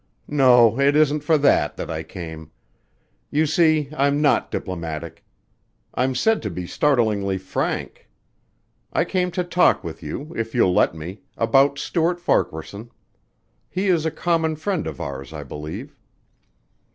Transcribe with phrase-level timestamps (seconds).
[0.33, 2.49] "No, it isn't for that, that I came.
[3.29, 5.23] You see I'm not diplomatic.
[5.93, 8.09] I'm said to be startlingly frank.
[8.91, 12.89] I came to talk with you, if you'll let me, about Stuart Farquaharson.
[13.69, 15.95] He is a common friend of ours, I believe."